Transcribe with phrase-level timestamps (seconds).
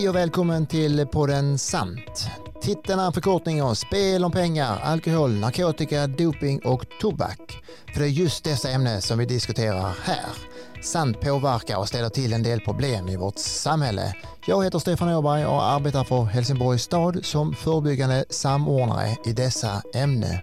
[0.00, 2.28] Hej och välkommen till podden Sant.
[2.62, 7.64] Titeln är en förkortning av spel om pengar, alkohol, narkotika, doping och tobak.
[7.92, 10.26] För det är just dessa ämnen som vi diskuterar här.
[10.82, 14.14] Sant påverkar och ställer till en del problem i vårt samhälle.
[14.46, 20.36] Jag heter Stefan Åberg och arbetar för Helsingborgs stad som förebyggande samordnare i dessa ämnen.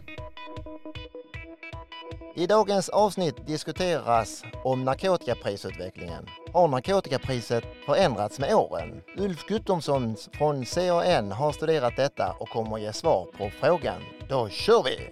[2.34, 6.26] I dagens avsnitt diskuteras om narkotikaprisutvecklingen.
[6.52, 9.02] Har narkotikapriset förändrats med åren?
[9.18, 14.00] Ulf Guttomsson från CAN har studerat detta och kommer ge svar på frågan.
[14.28, 15.10] Då kör vi!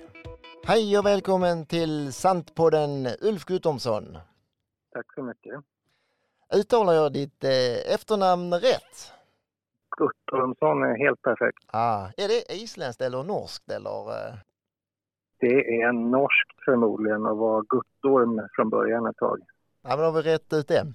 [0.65, 4.19] Hej och välkommen till Santpodden Ulf Guttomsson.
[4.93, 5.61] Tack så mycket.
[6.55, 9.13] Uttalar jag ditt eh, efternamn rätt?
[9.97, 11.65] Guttormsson är helt perfekt.
[11.67, 14.29] Ah, är det isländskt eller norskt eller?
[14.29, 14.35] Eh?
[15.41, 19.39] Det är norskt förmodligen och var Guttorm från början ett tag.
[19.83, 20.87] Ja, men då har vi rätt ut det.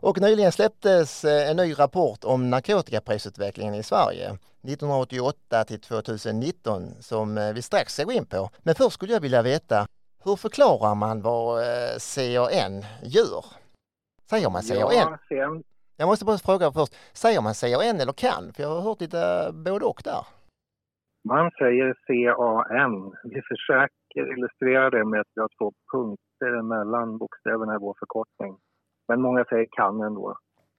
[0.00, 4.26] Och nyligen släpptes eh, en ny rapport om narkotikaprisutvecklingen i Sverige
[4.62, 8.50] 1988 till 2019 som eh, vi strax ska gå in på.
[8.62, 9.86] Men först skulle jag vilja veta
[10.24, 13.44] hur förklarar man vad eh, CAN gör?
[14.30, 15.18] Säger man CAN?
[15.28, 15.60] Ja,
[15.96, 18.52] jag måste bara fråga först, säger man CAN eller kan?
[18.52, 20.26] För jag har hört lite både och där.
[21.28, 23.14] Man säger CAN.
[23.24, 28.56] Vi försöker illustrera det med att vi har två punkter mellan bokstäverna i vår förkortning.
[29.08, 30.38] Men många säger kan ändå.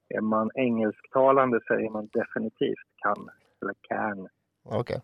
[0.10, 3.30] Är man engelsktalande säger man definitivt kan,
[3.62, 4.28] eller can.
[4.66, 4.80] Okej.
[4.80, 5.00] Okay.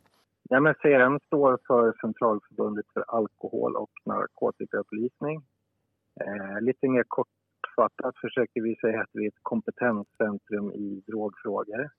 [0.49, 5.41] Ja, men CRN står för Centralförbundet för alkohol och narkotikaupplysning.
[6.21, 11.89] Eh, lite mer kortfattat försöker vi säga att vi är ett kompetenscentrum i drogfrågor.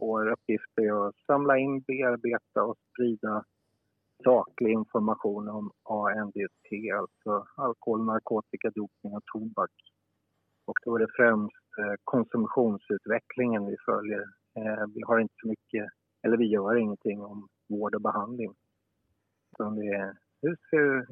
[0.00, 3.44] Vår uppgift är att samla in, bearbeta och sprida
[4.24, 6.68] saklig information om ANDT,
[6.98, 9.70] alltså alkohol, narkotika, dopning och tobak.
[10.64, 14.24] Och då är det främst eh, konsumtionsutvecklingen vi följer.
[14.56, 15.86] Eh, vi har inte så mycket,
[16.22, 18.54] eller vi gör ingenting om vård och behandling.
[19.52, 21.06] Utan det är hur ser,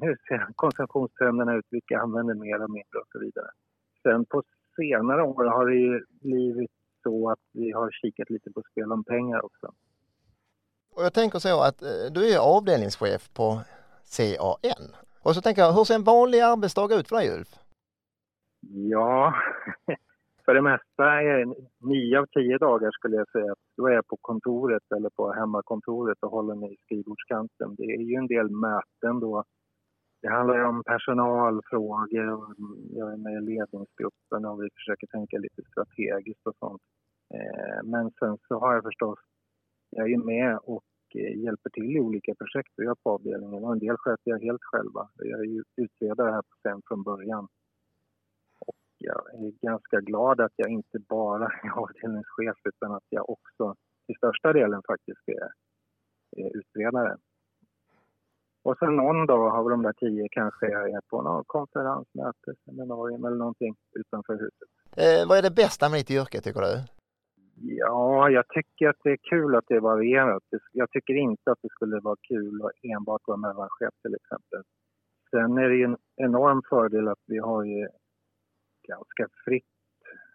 [0.00, 3.50] hur ser konsumtionstrenderna ut, vilka använder mer och mindre och så vidare.
[4.02, 4.42] Sen på
[4.76, 6.70] senare år har det ju blivit
[7.02, 9.72] så att vi har kikat lite på spel om pengar också.
[10.94, 13.60] Och jag tänker så att eh, du är avdelningschef på
[14.16, 14.84] CAN.
[15.22, 17.48] Och så tänker jag, hur ser en vanlig arbetsdag ut för dig Ulf?
[18.90, 19.34] Ja,
[20.44, 24.06] för det mesta är nio av tio dagar skulle jag säga att då är jag
[24.06, 27.74] på kontoret eller på hemmakontoret och håller mig i skrivbordskanten.
[27.74, 29.44] Det är ju en del möten då.
[30.22, 32.54] Det handlar om personalfrågor och
[32.90, 36.82] jag är med i ledningsgruppen och vi försöker tänka lite strategiskt och sånt.
[37.34, 39.18] Eh, men sen så har jag förstås,
[39.90, 40.84] jag är med och
[41.14, 44.40] eh, hjälper till i olika projekt vi har på avdelningen och en del sköter jag
[44.42, 45.08] helt själva.
[45.16, 47.48] Jag är ju utredare här på SEM från början
[49.02, 53.74] jag är ganska glad att jag inte bara är avdelningschef utan att jag också
[54.06, 55.50] till största delen faktiskt är,
[56.36, 57.16] är utredare.
[58.64, 62.60] Och sen någon dag av de där tio kanske jag är på någon konferens, möte,
[62.64, 64.68] seminarium eller någonting utanför huset.
[64.96, 66.74] Eh, vad är det bästa med ditt yrke tycker du?
[67.64, 70.42] Ja, jag tycker att det är kul att det är varierat.
[70.72, 74.62] Jag tycker inte att det skulle vara kul att enbart vara mellanchef till exempel.
[75.30, 77.88] Sen är det ju en enorm fördel att vi har ju
[78.88, 79.64] ganska fritt,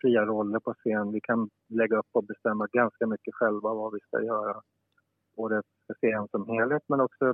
[0.02, 1.12] fria roller på scen.
[1.12, 4.62] Vi kan lägga upp och bestämma ganska mycket själva vad vi ska göra.
[5.36, 7.34] Både för scen som helhet men också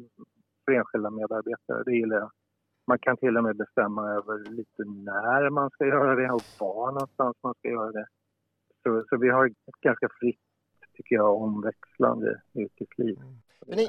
[0.66, 1.84] för enskilda medarbetare.
[1.84, 2.32] Det gillar jag.
[2.88, 6.92] Man kan till och med bestämma över lite när man ska göra det och var
[6.92, 8.08] någonstans man ska göra det.
[8.84, 10.40] Så, så vi har ett ganska fritt,
[10.94, 13.18] tycker jag, omväxlande yrkesliv.
[13.18, 13.34] Mm.
[13.68, 13.88] Men ni,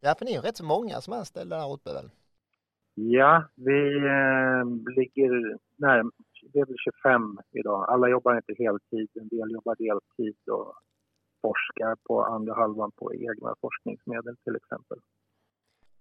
[0.00, 2.10] ja, för ni är rätt så många som är anställda där uppe väl?
[2.94, 6.12] Ja, vi eh, ligger närm
[6.52, 7.84] det är väl 25 idag.
[7.88, 10.74] Alla jobbar inte heltid, en del jobbar deltid och
[11.42, 14.98] forskar på andra halvan på egna forskningsmedel till exempel.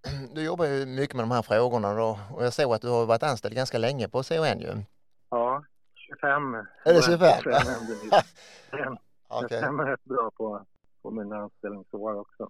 [0.33, 3.05] Du jobbar ju mycket med de här frågorna då och jag såg att du har
[3.05, 4.83] varit anställd ganska länge på CON ju.
[5.29, 5.63] Ja,
[5.95, 6.55] 25.
[6.85, 7.43] Är det 25?
[8.71, 8.97] 25
[9.29, 9.57] okay.
[9.57, 10.61] stämmer rätt bra på,
[11.01, 12.49] på mina anställningsår också.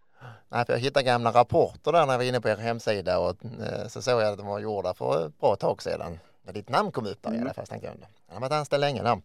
[0.50, 3.46] Nej, för jag hittade gamla rapporter där när jag var inne på er hemsida och
[3.46, 6.19] eh, så såg jag att de var gjorda för ett bra tag sedan.
[6.44, 7.42] Men ditt namn kom upp där mm.
[7.42, 7.66] i alla fall.
[7.81, 8.34] Jag.
[8.34, 9.22] Har varit anställd länge där.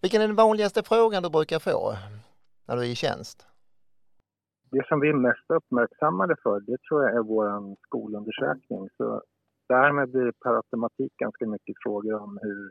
[0.00, 1.96] Vilken är den vanligaste frågan du brukar få
[2.66, 3.46] när du är i tjänst?
[4.70, 8.88] Det som vi är mest uppmärksammade för, det tror jag är vår skolundersökning.
[8.96, 9.22] Så
[9.68, 12.70] därmed blir det per automatik ganska mycket frågor om hur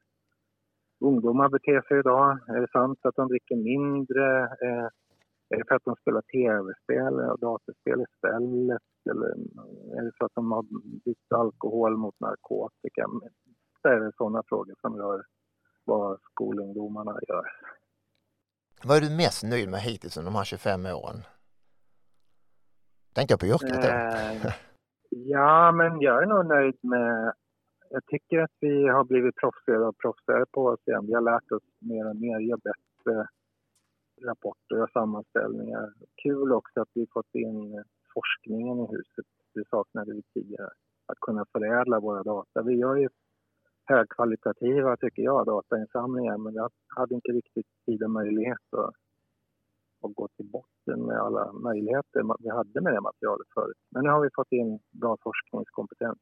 [0.99, 2.39] ungdomar beter sig idag.
[2.47, 4.43] Är det sant att de dricker mindre?
[4.43, 4.87] Eh,
[5.49, 8.81] är det för att de spelar tv-spel och datorspel istället?
[9.09, 10.63] Eller eh, är det så att de har
[11.05, 13.05] bytt alkohol mot narkotika.
[13.83, 15.23] Det är sådana frågor som rör
[15.85, 17.45] vad skolungdomarna gör.
[18.83, 21.17] Vad är du mest nöjd med hittills under de här 25 åren?
[23.15, 23.87] Tänkte jag på yrket då?
[23.87, 24.53] Eh,
[25.09, 27.33] ja, men jag är nog nöjd med...
[27.89, 31.05] Jag tycker att vi har blivit proffsigare och proffsigare på oss igen.
[31.07, 33.27] Vi har lärt oss mer och mer, gör bättre
[34.29, 35.93] rapporter och sammanställningar.
[36.23, 37.83] Kul också att vi fått in
[38.13, 39.25] forskningen i huset.
[39.53, 40.69] Det saknade vi tidigare.
[41.05, 42.61] Att kunna förädla våra data.
[42.61, 43.09] Vi gör ju
[43.85, 48.93] högkvalitativa, tycker jag, datainsamlingar men jag hade inte riktigt tid och möjlighet att,
[50.05, 53.77] att gå till botten med alla möjligheter vi hade med det materialet förut.
[53.91, 56.19] Men nu har vi fått in bra forskningskompetens.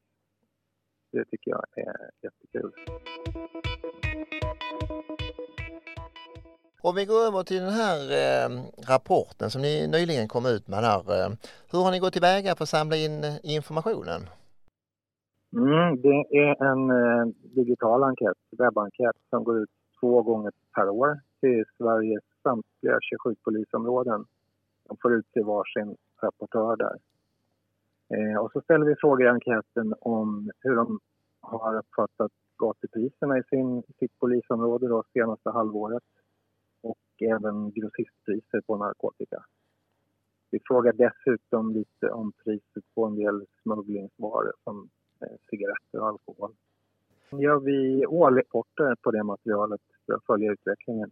[1.12, 2.72] Det tycker jag är jättekul.
[6.88, 8.48] Om vi går över till den här eh,
[8.92, 11.00] rapporten som ni nyligen kom ut med här.
[11.18, 11.30] Eh,
[11.70, 14.20] hur har ni gått tillväga för att samla in informationen?
[15.56, 17.24] Mm, det är en eh,
[17.60, 19.70] digital enkät, webbenkät, som går ut
[20.00, 24.24] två gånger per år till Sveriges samtliga 27 polisområden.
[24.88, 26.96] De får utse varsin rapportör där.
[28.14, 31.00] Eh, och så ställer vi frågor i enkäten om hur de
[31.40, 36.02] har uppfattat gatupriserna i sin, sitt polisområde då, senaste halvåret
[36.82, 39.44] och även grossistpriser på narkotika.
[40.50, 44.88] Vi frågar dessutom lite om priset på en del smugglingsvaror som
[45.20, 46.52] eh, cigaretter och alkohol.
[47.30, 51.10] gör vi årliga rapporter på det materialet för att följa utvecklingen.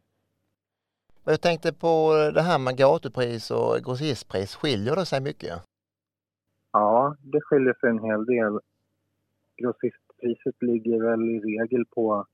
[1.24, 5.52] Jag tänkte på det här med gatupris och grossistpris, skiljer det sig mycket?
[6.72, 8.60] Ja, det skiljer sig en hel del.
[9.56, 12.26] Grossistpriset ligger väl i regel på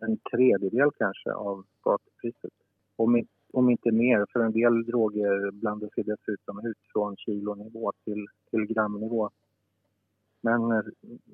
[0.00, 2.52] en tredjedel kanske av gatupriset.
[2.96, 8.26] Om, om inte mer, för en del droger blandas ju dessutom ut från kilonivå till,
[8.50, 9.30] till gramnivå.
[10.40, 10.82] Men eh,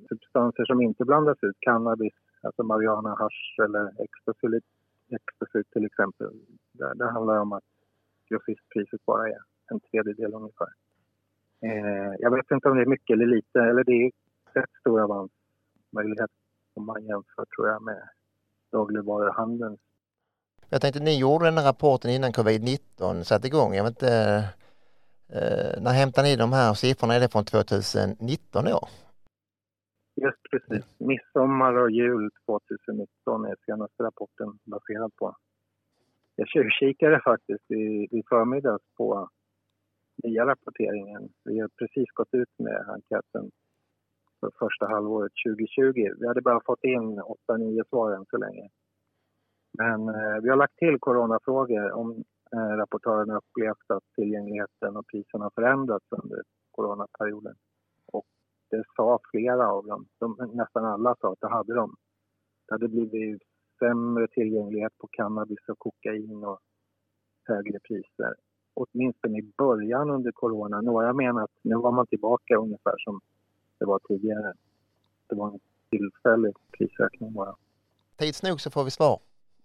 [0.08, 4.60] substanser som inte blandas ut, cannabis, alltså marijuana, hash eller ecstasy,
[5.08, 6.30] ecstasy till exempel,
[6.72, 7.64] där, där handlar det om att
[8.28, 9.38] grossistpriset bara är
[9.70, 10.72] en tredjedel ungefär.
[11.60, 14.10] Eh, jag vet inte om det är mycket eller lite, eller det är
[14.60, 16.30] rätt stor avansmöjlighet
[16.74, 18.08] om man jämför tror jag med
[18.72, 19.78] dagligvaruhandeln.
[20.68, 23.74] Jag tänkte ni gjorde den här rapporten innan covid-19 satte igång.
[23.74, 24.44] Jag vet inte,
[25.28, 27.14] Eh, när hämtar ni de här siffrorna?
[27.14, 28.88] Är det från 2019 år?
[30.16, 31.00] Just precis.
[31.00, 35.36] Midsommar och jul 2019 är senaste rapporten baserad på.
[36.36, 39.28] Jag tjuvkikade faktiskt i, i förmiddags på
[40.24, 41.28] nya rapporteringen.
[41.44, 43.50] Vi har precis gått ut med enkäten
[44.40, 46.14] för första halvåret 2020.
[46.20, 48.68] Vi hade bara fått in 8-9 svar än så länge.
[49.78, 55.44] Men eh, vi har lagt till coronafrågor om Eh, rapportörerna upplevt att tillgängligheten och priserna
[55.44, 57.54] har förändrats under coronaperioden.
[58.70, 61.96] Det sa flera av dem, de, nästan alla sa att det hade de.
[62.66, 63.42] Det hade blivit
[63.78, 66.60] sämre tillgänglighet på cannabis och kokain och
[67.44, 68.34] högre priser.
[68.74, 70.80] Åtminstone i början under corona.
[70.80, 73.20] Några menar att nu var man tillbaka ungefär som
[73.78, 74.52] det var tidigare.
[75.26, 77.56] Det var en tillfällig prisökning bara.
[78.16, 79.20] Tids nog så får vi svar.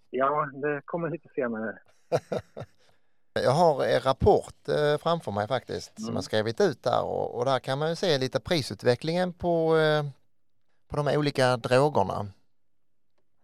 [0.09, 1.79] Ja, det kommer lite senare.
[3.33, 6.05] Jag har en rapport eh, framför mig faktiskt mm.
[6.05, 9.75] som jag skrivit ut där och, och, där kan man ju se lite prisutvecklingen på,
[9.77, 10.03] eh,
[10.89, 12.19] på de olika drogerna.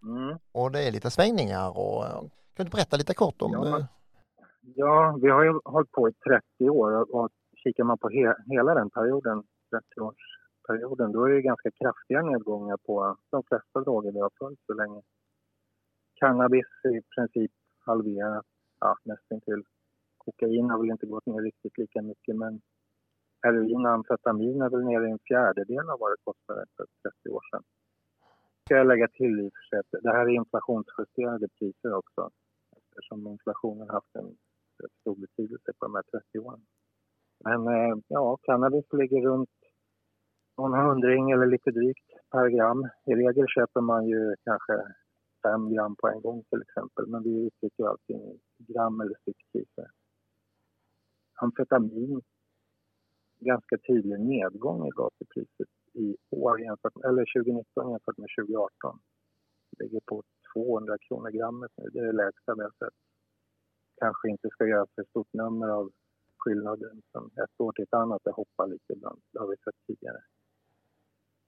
[0.03, 0.37] Mm.
[0.51, 2.21] Och det är lite svängningar och eh,
[2.55, 3.51] kan du berätta lite kort om?
[3.53, 3.87] Ja,
[4.75, 7.29] ja vi har ju hållit på i 30 år och
[7.63, 13.17] kikar man på he, hela den perioden, 30-årsperioden, då är det ganska kraftiga nedgångar på
[13.29, 15.01] de flesta droger vi har följt så länge.
[16.19, 17.51] Cannabis är i princip
[17.85, 18.45] halverat
[18.79, 19.63] ja, nästintill.
[20.27, 22.61] Kokain har väl inte gått ner riktigt lika mycket men
[23.43, 26.85] heroin och amfetamin är väl nere i en fjärdedel av vad det kostade för
[27.23, 27.63] 30 år sedan.
[28.65, 32.29] Ska jag lägga till i och för sig att det här är inflationsjusterade priser också
[32.77, 34.29] eftersom inflationen haft en
[35.01, 36.61] stor betydelse på de här 30 åren.
[37.45, 39.49] Men eh, ja, cannabis ligger runt
[40.57, 42.89] någon hundring eller lite drygt per gram.
[43.05, 44.73] I regel köper man ju kanske
[45.43, 47.07] fem gram på en gång till exempel.
[47.07, 48.21] Men vi uttrycker allting
[48.59, 49.87] i gram eller styckpriser.
[51.41, 52.21] Amfetamin,
[53.39, 58.99] ganska tydlig nedgång i gaspriset i år jämfört, eller 2019 jämfört med 2018.
[59.71, 62.97] Det ligger på 200 kronor grammet nu, det är det lägsta vi har sett.
[64.01, 65.91] Kanske inte ska göra för stort nummer av
[66.37, 69.75] skillnaden från ett år till ett annat, det hoppar lite ibland, det har vi sett
[69.87, 70.21] tidigare.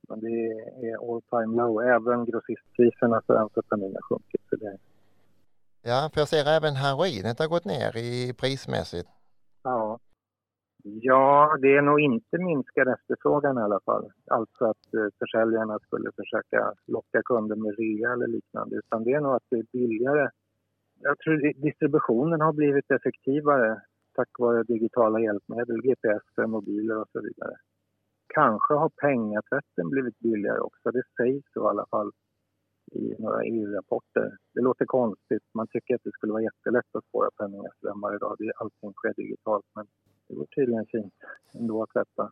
[0.10, 0.36] Men det
[0.88, 1.82] är all time low.
[1.84, 4.42] Även grossistpriserna för amfetamin har sjunkit.
[4.50, 4.78] Så det...
[5.82, 9.10] Ja, för jag ser även heroinet har gått ner i prismässigt.
[9.64, 10.00] Ja.
[10.84, 14.12] Ja, det är nog inte minskad efterfrågan i alla fall.
[14.28, 18.76] Alltså att eh, försäljarna skulle försöka locka kunder med rea eller liknande.
[18.76, 20.30] Utan det är nog att det är billigare.
[21.02, 23.82] Jag tror distributionen har blivit effektivare
[24.20, 27.56] tack vare digitala hjälpmedel, GPS för mobiler och så vidare.
[28.34, 30.92] Kanske har pengatvätten blivit billigare också.
[30.92, 32.12] Det sägs så i alla fall
[32.92, 34.38] i några EU-rapporter.
[34.54, 35.44] Det låter konstigt.
[35.54, 38.38] Man tycker att det skulle vara jättelätt att spåra penningströmmar idag.
[38.56, 39.66] Allting sker digitalt.
[39.76, 39.86] Men
[40.28, 41.14] det går tydligen fint
[41.54, 42.32] ändå att tvätta.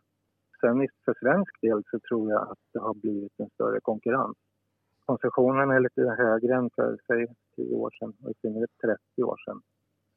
[0.60, 4.36] Sen för svensk del så tror jag att det har blivit en större konkurrens.
[5.06, 9.36] Konsumtionen är lite högre än för säg 10 år sedan och i synnerhet 30 år
[9.44, 9.62] sedan.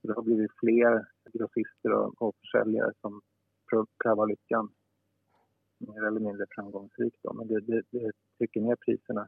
[0.01, 3.21] Så det har blivit fler grossister och, och försäljare som
[4.03, 4.69] prövar lyckan
[5.87, 7.17] mer eller mindre framgångsrikt.
[7.23, 7.33] Då.
[7.33, 9.27] Men det, det, det trycker ner priserna.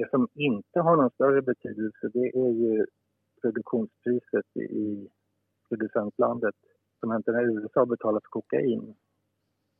[0.00, 2.86] Det som inte har någon större betydelse det är ju
[3.42, 5.08] produktionspriset i,
[5.68, 6.54] producentlandet.
[7.00, 8.94] Som konsumenterna när USA betalat kokain.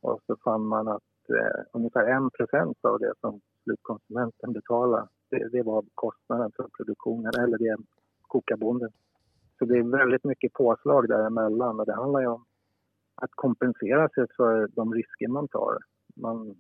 [0.03, 2.05] Och så fann man att eh, ungefär
[2.73, 7.79] 1 av det som slutkonsumenten betalar, det, det, var kostnaden för produktionen, eller det är
[8.23, 8.91] kokabonden.
[9.59, 12.45] Så det är väldigt mycket påslag däremellan och det handlar ju om
[13.15, 15.79] att kompensera sig för de risker man tar.
[16.17, 16.55] Man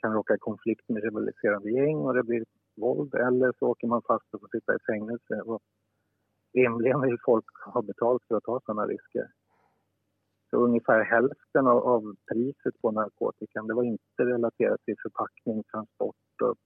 [0.00, 2.44] kan råka i konflikt med rivaliserande gäng och det blir
[2.76, 5.40] våld eller så åker man fast och får sitta i fängelse.
[5.44, 5.60] Och
[6.54, 9.26] rimligen vill folk ha betalt för att ta sådana risker.
[10.50, 16.42] Så ungefär hälften av, av priset på narkotikan det var inte relaterat till förpackning, transport
[16.42, 16.56] och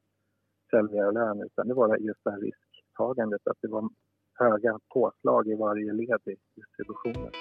[0.70, 3.88] säljarlön utan det var just det här risktagandet att det var
[4.34, 7.32] höga påslag i varje led i distributionen.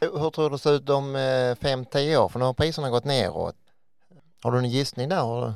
[0.00, 2.28] Hur tror du det ser ut om eh, 5-10 år?
[2.28, 3.69] För nu har priserna gått neråt.
[4.42, 5.52] Har du en gissning där?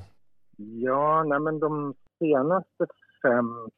[0.57, 2.87] Ja, nej men de senaste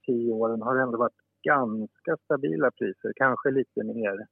[0.06, 4.26] 5-10 åren har det ändå varit ganska stabila priser, kanske lite mer.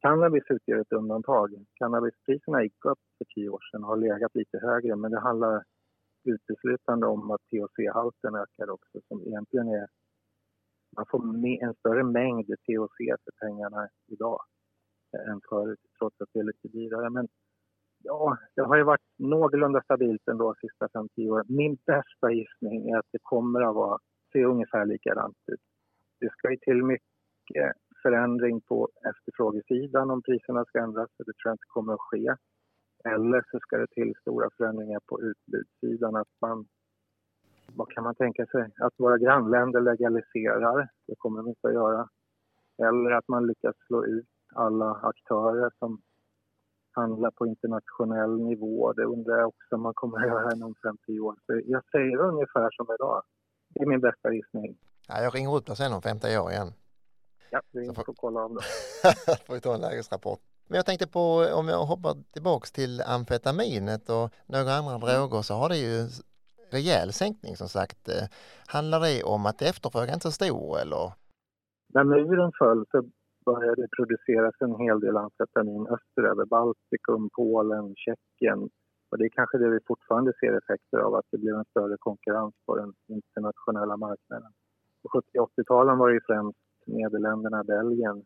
[0.00, 1.66] Cannabis utgör ett undantag.
[1.74, 5.64] Cannabispriserna gick upp för tio år sedan och har legat lite högre men det handlar
[6.24, 9.86] uteslutande om att THC-halten ökar också som egentligen är...
[10.96, 11.20] Man får
[11.62, 14.40] en större mängd THC för pengarna idag
[15.28, 17.10] än förut trots att det är lite dyrare.
[17.10, 17.28] Men
[18.04, 21.46] ja, det har ju varit någorlunda stabilt ändå de sista 5-10 åren.
[21.48, 23.98] Min bästa gissning är att det kommer att vara,
[24.32, 25.60] se ungefär likadant ut
[26.24, 31.54] det ska ju till mycket förändring på efterfrågesidan om priserna ska ändras, det tror jag
[31.54, 32.34] inte kommer att ske.
[33.04, 36.66] Eller så ska det till stora förändringar på utbudssidan, att man
[37.76, 38.70] vad kan man tänka sig?
[38.80, 42.08] Att våra grannländer legaliserar, det kommer de inte att göra.
[42.78, 46.00] Eller att man lyckas slå ut alla aktörer som
[46.94, 48.92] handlar på internationell nivå.
[48.92, 51.34] Det undrar jag också om man kommer att göra inom 50 år.
[51.46, 53.22] Så jag säger ungefär som idag.
[53.74, 54.76] Det är min bästa gissning.
[55.08, 56.72] Ja, jag ringer upp dig sen om 50 år igen.
[57.50, 58.60] Ja, vi får, får kolla av det.
[59.46, 60.40] får vi ta en lägesrapport.
[60.68, 65.54] Men jag tänkte på, om jag hoppar tillbaks till amfetaminet och några andra droger så
[65.54, 66.08] har det ju
[66.70, 68.08] rejäl sänkning som sagt.
[68.08, 68.24] Eh,
[68.66, 71.12] handlar det om att efterfrågan inte är så stor eller?
[71.94, 73.02] När muren föll så
[73.44, 78.70] började det produceras en hel del amfetamin österöver, Baltikum, Polen, Tjeckien.
[79.10, 81.96] Och det är kanske det vi fortfarande ser effekter av, att det blev en större
[81.98, 84.52] konkurrens på den internationella marknaden.
[85.02, 88.24] På 70 80-talen var det främst Nederländerna, Belgien.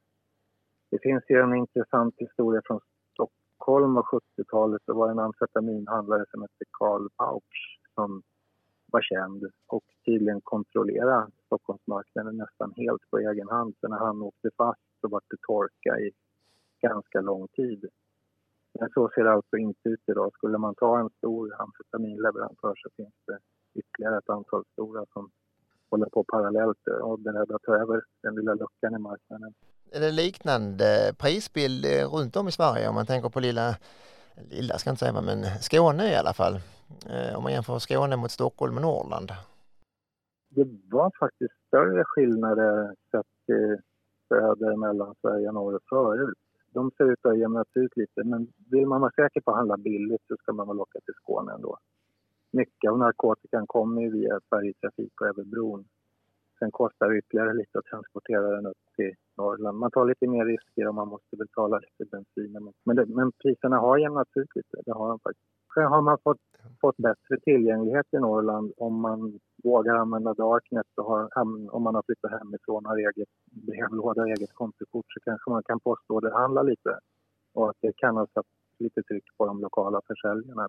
[0.90, 2.80] Det finns ju en intressant historia från
[3.12, 4.82] Stockholm och 70-talet.
[4.86, 8.22] Det var en amfetaminhandlare som hette Karl Pauch som
[8.92, 13.74] var känd och tydligen kontrollerade Stockholmsmarknaden nästan helt på egen hand.
[13.80, 16.10] Så när han åkte fast så var det torka i
[16.80, 17.84] ganska lång tid.
[18.80, 20.32] Men så ser det alltså inte ut idag.
[20.32, 23.38] Skulle man ta en stor amfetaminleverantör så finns det
[23.74, 25.30] ytterligare ett antal stora som
[25.90, 29.54] håller på parallellt och beredda att ta över den lilla luckan i marknaden.
[29.92, 33.76] Är det liknande prisbild runt om i Sverige om man tänker på lilla,
[34.50, 36.54] lilla ska jag inte säga men Skåne i alla fall?
[37.10, 39.32] Eh, om man jämför Skåne mot Stockholm och Norrland?
[40.48, 43.56] Det var faktiskt större skillnader sett
[44.28, 46.38] söder, mellan Sverige och norr förut.
[46.70, 49.56] De ser ut att ha jämnats ut lite men vill man vara säker på att
[49.56, 51.78] handla billigt så ska man väl åka till Skåne ändå
[52.50, 55.84] mycket av narkotikan kommer ju via färjetrafik och över bron.
[56.58, 59.78] Sen kostar det ytterligare lite att transportera den upp till Norrland.
[59.78, 62.72] Man tar lite mer risker och man måste betala lite bensin.
[62.84, 65.46] Men, det, men priserna har jämnats ut lite, det har de faktiskt.
[65.74, 66.47] Sen har man fått,
[66.80, 71.28] fått bättre tillgänglighet i Norrland om man vågar använda Darknet och har,
[71.74, 73.28] om man har flyttat hemifrån och har eget
[73.66, 76.98] brevlåda och eget kontokort så kanske man kan postorderhandla lite.
[77.54, 78.46] Och att det kan ha satt
[78.78, 80.68] lite tryck på de lokala försäljarna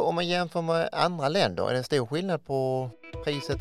[0.00, 2.90] om man jämför med andra länder, är det stor skillnad på
[3.24, 3.60] priset?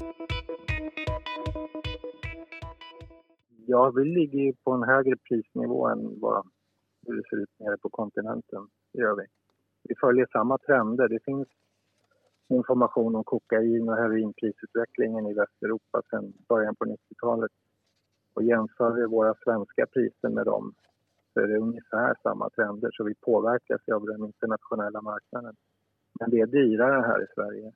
[3.65, 6.47] Ja, vi ligger på en högre prisnivå än vad
[7.05, 8.67] hur det ser ut nere på kontinenten.
[8.93, 9.25] Det gör vi.
[9.83, 11.07] Vi följer samma trender.
[11.07, 11.47] Det finns
[12.49, 17.51] information om kokain och heroinprisutvecklingen i Västeuropa sedan början på 90-talet.
[18.33, 20.73] Och jämför vi våra svenska priser med dem
[21.33, 25.55] så är det ungefär samma trender så vi påverkas av den internationella marknaden.
[26.19, 27.71] Men det är dyrare här i Sverige.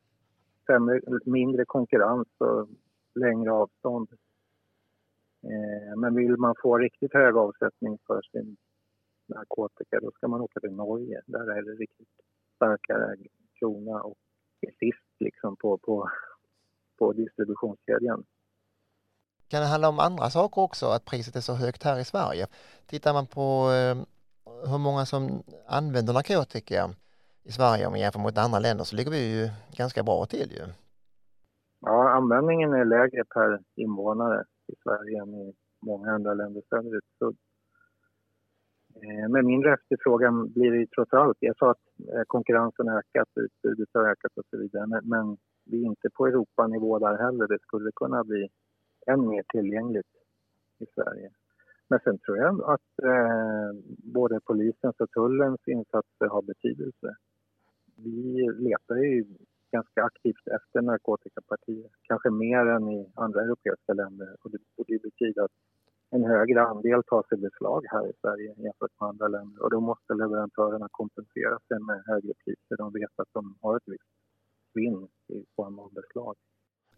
[0.65, 2.67] Sämre, mindre konkurrens och
[3.15, 4.07] längre avstånd.
[5.43, 8.57] Eh, men vill man få riktigt hög avsättning för sin
[9.29, 11.21] narkotika då ska man åka till Norge.
[11.25, 12.07] Där är det riktigt
[12.55, 13.15] starkare
[13.59, 14.17] krona och
[14.79, 16.09] sist liksom på, på,
[16.99, 18.23] på distributionskedjan.
[19.47, 22.47] Kan det handla om andra saker också, att priset är så högt här i Sverige?
[22.85, 23.95] Tittar man på eh,
[24.69, 26.89] hur många som använder narkotika
[27.43, 30.51] i Sverige om man jämför mot andra länder så ligger vi ju ganska bra till
[30.51, 30.65] ju.
[31.79, 37.03] Ja, användningen är lägre per invånare i Sverige än i många andra länder söderut.
[37.19, 37.33] Så,
[39.01, 42.97] Eh, med mindre efterfrågan blir det ju trots allt, jag sa att eh, konkurrensen har
[42.97, 47.17] ökat, utbudet har ökat och så vidare, men, men vi är inte på Europanivå där
[47.17, 47.47] heller.
[47.47, 48.49] Det skulle kunna bli
[49.07, 50.07] än mer tillgängligt
[50.79, 51.29] i Sverige.
[51.87, 53.69] Men sen tror jag att eh,
[54.13, 57.15] både polisens och tullens insatser har betydelse.
[57.95, 59.25] Vi letar ju
[59.71, 64.35] ganska aktivt efter narkotikapartier, kanske mer än i andra europeiska länder.
[64.41, 65.51] Och det borde betyda att
[66.09, 69.63] en högre andel tas i beslag här i Sverige jämfört med andra länder.
[69.63, 72.77] Och då måste leverantörerna kompensera sig med högre priser.
[72.77, 74.03] De vet att de har ett visst
[74.73, 76.35] svinn i form av beslag.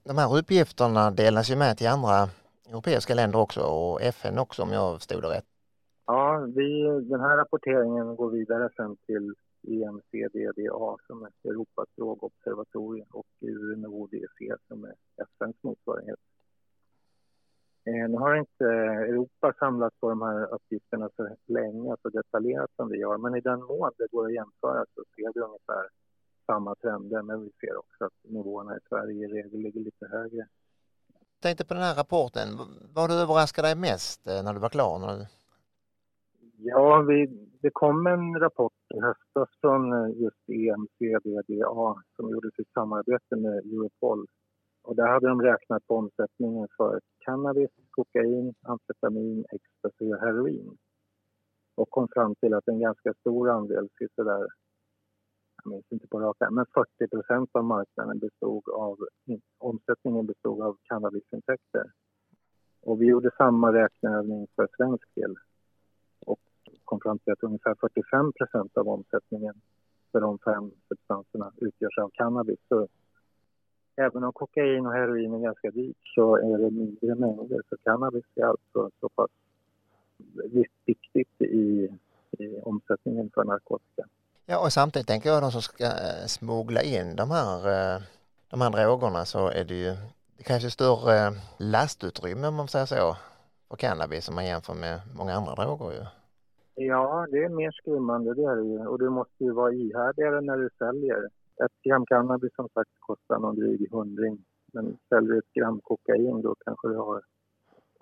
[0.04, 2.30] De här uppgifterna delas ju med till andra
[2.70, 5.46] europeiska länder också och FN också om jag förstod det rätt.
[6.06, 9.34] Ja, vi, den här rapporteringen går vidare sen till
[9.68, 16.20] EMCDDA som är Europas drogobservatorium och UNODC som är FNs motsvarighet.
[17.86, 18.66] Eh, nu har inte
[19.12, 23.42] Europa samlat på de här uppgifterna så länge, så detaljerat som vi har, men i
[23.42, 25.86] den mån det går att jämföra så ser vi ungefär
[26.46, 30.48] samma trender, men vi ser också att nivåerna i Sverige i regel ligger lite högre.
[31.18, 32.48] Jag tänkte på den här rapporten,
[32.96, 35.28] vad du överraskade dig mest eh, när du var klar?
[36.58, 37.18] Ja, vi,
[37.62, 43.58] det kom en rapport i höstas från eh, just EMCDDA som gjordes i samarbete med
[43.58, 44.26] Europol.
[44.84, 50.78] Och där hade de räknat på omsättningen för cannabis, kokain, amfetamin, ecstasy och heroin.
[51.76, 54.48] Och kom fram till att en ganska stor andel, där
[55.64, 58.98] jag minns inte på raka, men 40 procent av marknaden bestod av,
[59.58, 61.92] omsättningen bestod av cannabisintäkter.
[62.82, 65.36] Och vi gjorde samma räkneövning för svensk del
[66.26, 66.40] och
[66.86, 69.62] kom fram till att ungefär 45 procent av omsättningen
[70.12, 72.60] för de fem substanserna utgörs av cannabis.
[72.70, 72.88] Så
[74.00, 77.62] även om kokain och heroin är ganska dyrt så är det mindre mängder.
[77.70, 79.30] Så cannabis är alltså så pass
[80.86, 81.90] viktigt i,
[82.40, 84.04] i omsättningen för narkotika.
[84.46, 88.02] Ja, och samtidigt tänker jag de som ska eh, smuggla in de här, eh,
[88.50, 89.92] de här drogerna så är det ju,
[90.38, 93.16] det krävs ju större lastutrymme om man säger så,
[93.70, 96.06] för cannabis om man jämför med många andra droger ju.
[96.86, 100.42] Ja, det är mer skrymmande det är det ju och du måste ju vara ihärdigare
[100.42, 101.30] när du säljer.
[101.66, 106.42] Ett gram cannabis som sagt kostar någon dryg hundring men säljer du ett gram kokain
[106.42, 107.22] då kanske du har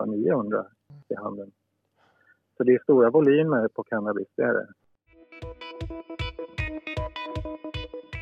[0.06, 0.66] 900
[1.08, 1.50] i handeln.
[2.56, 4.68] Så det är stora volymer på cannabis, det är det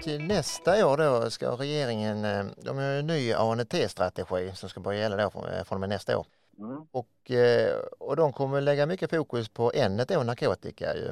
[0.07, 4.99] till nästa år då ska regeringen, eh, de har en ny ANT-strategi som ska börja
[4.99, 6.27] gälla då från, eh, från och med nästa år.
[6.59, 6.87] Mm.
[6.91, 11.09] Och, eh, och de kommer lägga mycket fokus på ämnet då, narkotika ju.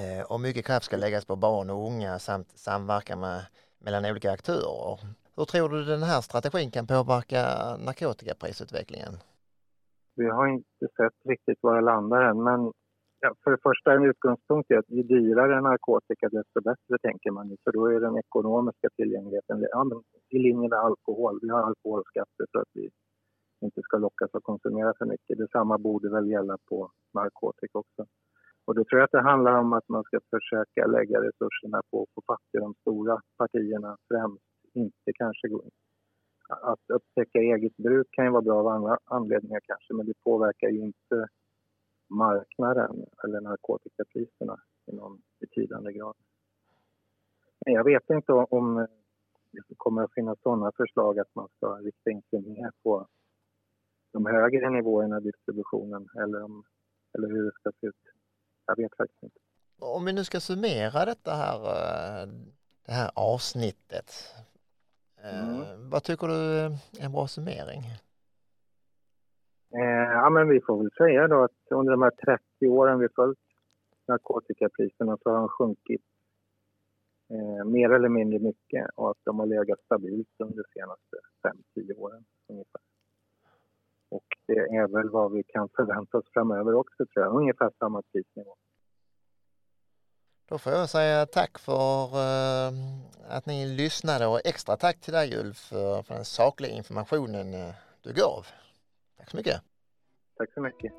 [0.00, 3.40] Eh, och mycket kraft ska läggas på barn och unga samt samverkan med,
[3.78, 4.98] mellan olika aktörer.
[5.36, 7.42] Hur tror du den här strategin kan påverka
[7.86, 9.14] narkotikaprisutvecklingen?
[10.16, 12.72] Vi har inte sett riktigt var det landar än, men
[13.24, 17.48] Ja, för det första en utgångspunkt är att ju dyrare narkotika desto bättre tänker man
[17.50, 21.38] ju, för då är den ekonomiska tillgängligheten ja, i linje med alkohol.
[21.42, 22.90] Vi har alkoholskatter för att vi
[23.60, 25.38] inte ska lockas att konsumera för mycket.
[25.38, 28.06] Detsamma borde väl gälla på narkotika också.
[28.64, 32.02] Och då tror jag att det handlar om att man ska försöka lägga resurserna på
[32.02, 34.44] att få fatt i de stora partierna främst.
[34.72, 35.48] Inte kanske
[36.48, 40.68] att upptäcka eget bruk kan ju vara bra av andra anledningar kanske, men det påverkar
[40.68, 41.28] ju inte
[42.10, 46.16] marknaden eller narkotikapriserna i någon betydande grad.
[47.66, 48.86] Men jag vet inte om
[49.52, 53.06] det kommer att finnas sådana förslag att man ska rikta in sig mer på
[54.12, 56.64] de högre nivåerna i distributionen eller, om,
[57.12, 58.13] eller hur det ska se ut.
[58.66, 59.38] Jag vet faktiskt inte.
[59.78, 61.60] Om vi nu ska summera detta här,
[62.22, 62.28] eh,
[62.86, 64.34] det här avsnittet.
[65.22, 65.90] Eh, mm.
[65.90, 67.82] Vad tycker du är en bra summering?
[69.74, 73.08] Eh, ja, men vi får väl säga då att under de här 30 åren vi
[73.08, 73.38] följt
[74.08, 76.02] narkotikapriserna så har de sjunkit
[77.30, 81.16] eh, mer eller mindre mycket och att de har legat stabilt under de senaste
[81.74, 82.80] 5-10 åren ungefär.
[84.16, 88.02] Och det är väl vad vi kan förvänta oss framöver också tror jag, ungefär samma
[88.02, 88.56] prisnivå.
[90.48, 92.72] Då får jag säga tack för eh,
[93.28, 98.12] att ni lyssnade och extra tack till dig Ulf för den sakliga informationen eh, du
[98.12, 98.46] gav.
[99.18, 99.62] Tack så mycket!
[100.36, 100.92] Tack så mycket!